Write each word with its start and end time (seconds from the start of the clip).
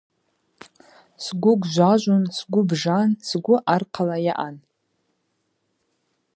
Сгвы 1.23 1.53
гвжважвун, 1.61 2.23
сгвы 2.37 2.61
бжан, 2.69 3.09
сгвы 3.29 3.57
архъала 3.73 4.17
йаъан. 4.25 4.55